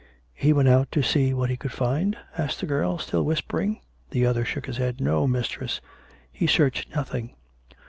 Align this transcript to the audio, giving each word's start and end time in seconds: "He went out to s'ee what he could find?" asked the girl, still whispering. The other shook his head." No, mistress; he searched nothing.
"He 0.33 0.51
went 0.51 0.67
out 0.67 0.91
to 0.93 1.03
s'ee 1.03 1.31
what 1.31 1.51
he 1.51 1.55
could 1.57 1.71
find?" 1.71 2.17
asked 2.35 2.59
the 2.59 2.65
girl, 2.65 2.97
still 2.97 3.21
whispering. 3.23 3.81
The 4.09 4.25
other 4.25 4.43
shook 4.43 4.65
his 4.65 4.77
head." 4.77 4.99
No, 4.99 5.27
mistress; 5.27 5.79
he 6.31 6.47
searched 6.47 6.89
nothing. 6.95 7.35